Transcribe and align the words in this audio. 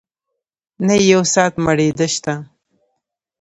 نه 0.85 0.93
يې 0.99 1.05
يو 1.13 1.21
ساعت 1.33 1.53
مړېدۀ 1.65 2.07
شته 2.15 2.33